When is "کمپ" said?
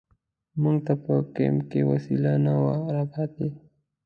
1.35-1.59